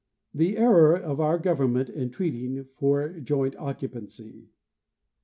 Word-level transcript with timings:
The 0.33 0.57
Error 0.57 0.95
of 0.95 1.19
our 1.19 1.37
Government 1.37 1.87
in 1.87 2.09
treating 2.09 2.63
for 2.73 3.19
Joint 3.19 3.55
Occupancy. 3.57 4.49